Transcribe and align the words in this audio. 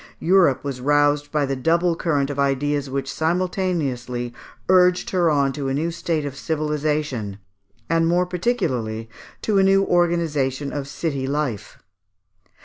Europe 0.17 0.63
was 0.63 0.81
roused 0.81 1.31
by 1.31 1.45
the 1.45 1.55
double 1.55 1.95
current 1.95 2.31
of 2.31 2.39
ideas 2.39 2.89
which 2.89 3.07
simultaneously 3.07 4.33
urged 4.67 5.11
her 5.11 5.29
on 5.29 5.53
to 5.53 5.67
a 5.69 5.75
new 5.75 5.91
state 5.91 6.25
of 6.25 6.35
civilisation, 6.35 7.37
and 7.87 8.07
more 8.07 8.25
particularly 8.25 9.07
to 9.43 9.59
a 9.59 9.63
new 9.63 9.83
organization 9.83 10.73
of 10.73 10.87
city 10.87 11.27
life. 11.27 11.77